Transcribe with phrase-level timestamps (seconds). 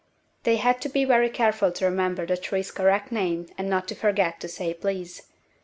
[0.45, 3.93] They had to be very careful to remember the tree's correct name and not to
[3.93, 5.27] forget to say "please."